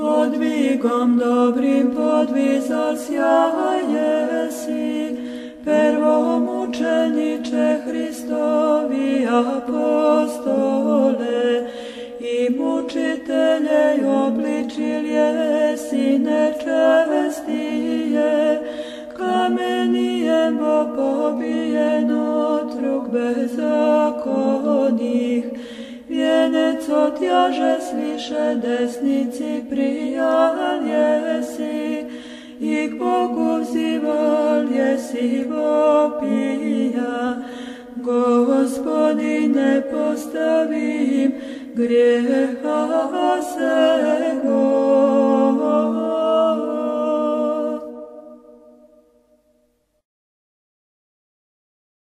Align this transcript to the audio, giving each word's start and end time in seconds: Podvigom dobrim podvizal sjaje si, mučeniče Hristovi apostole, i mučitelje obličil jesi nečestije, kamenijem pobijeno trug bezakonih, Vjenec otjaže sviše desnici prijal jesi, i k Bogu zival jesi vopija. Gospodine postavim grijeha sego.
Podvigom 0.00 1.18
dobrim 1.18 1.94
podvizal 1.96 2.96
sjaje 2.96 4.50
si, 4.50 5.16
mučeniče 6.40 7.80
Hristovi 7.86 9.26
apostole, 9.28 10.10
i 12.20 12.50
mučitelje 12.58 14.06
obličil 14.06 15.04
jesi 15.06 16.18
nečestije, 16.18 17.80
kamenijem 19.16 20.58
pobijeno 20.96 22.58
trug 22.76 23.10
bezakonih, 23.12 24.40
Vjenec 26.10 26.88
otjaže 26.88 27.76
sviše 27.80 28.54
desnici 28.62 29.62
prijal 29.70 30.82
jesi, 30.86 32.06
i 32.60 32.90
k 32.90 32.98
Bogu 32.98 33.64
zival 33.72 34.72
jesi 34.72 35.44
vopija. 35.48 37.42
Gospodine 37.96 39.82
postavim 39.90 41.32
grijeha 41.74 43.38
sego. 43.42 44.59